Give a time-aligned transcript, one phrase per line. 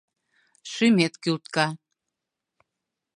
[0.71, 1.65] Шÿмет кÿлтка